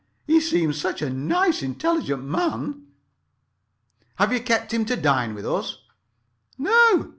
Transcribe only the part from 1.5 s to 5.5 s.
intelligent man." "Have you kept him to dine with